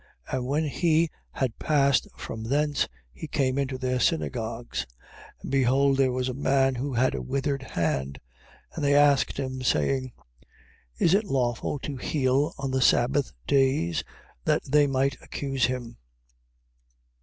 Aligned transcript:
12:9. 0.29 0.33
And 0.35 0.47
when 0.47 0.65
he 0.65 1.11
had 1.33 1.59
passed 1.59 2.07
from 2.17 2.45
thence, 2.45 2.87
he 3.13 3.27
came 3.27 3.59
into 3.59 3.77
their 3.77 3.99
synagogues. 3.99 4.87
12:10. 5.43 5.43
And 5.43 5.51
behold 5.51 5.97
there 5.97 6.11
was 6.11 6.27
a 6.27 6.33
man 6.33 6.73
who 6.73 6.93
had 6.93 7.13
a 7.13 7.21
withered 7.21 7.61
hand, 7.61 8.19
and 8.73 8.83
they 8.83 8.95
asked 8.95 9.37
him, 9.37 9.61
saying: 9.61 10.11
Is 10.97 11.13
it 11.13 11.25
lawful 11.25 11.77
to 11.85 11.97
heal 11.97 12.51
on 12.57 12.71
the 12.71 12.81
sabbath 12.81 13.31
days? 13.45 14.03
that 14.45 14.63
they 14.67 14.87
might 14.87 15.21
accuse 15.21 15.65
him. 15.65 15.97